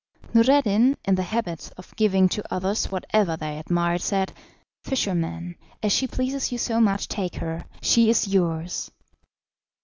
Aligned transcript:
Noureddin, 0.33 0.97
in 1.05 1.13
the 1.13 1.21
habit 1.21 1.69
of 1.77 1.95
giving 1.95 2.27
to 2.29 2.41
others 2.51 2.85
whatever 2.89 3.37
they 3.37 3.59
admired, 3.59 4.01
said, 4.01 4.33
"Fisherman, 4.83 5.57
as 5.83 5.91
she 5.91 6.07
pleases 6.07 6.51
you 6.51 6.57
so 6.57 6.79
much, 6.81 7.07
take 7.07 7.35
her; 7.35 7.65
she 7.83 8.09
is 8.09 8.27
yours." 8.27 8.89